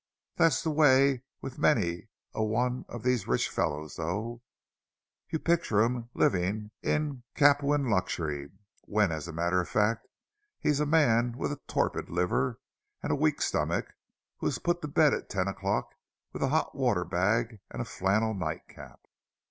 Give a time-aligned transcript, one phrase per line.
[0.35, 6.71] That's the way with many a one of these rich fellows, though—you picture him living
[6.81, 8.49] in Capuan luxury,
[8.85, 10.07] when, as a matter of fact,
[10.59, 12.59] he's a man with a torpid liver
[13.03, 13.93] and a weak stomach,
[14.37, 15.93] who is put to bed at ten o'clock
[16.33, 19.01] with a hot water bag and a flannel night cap!"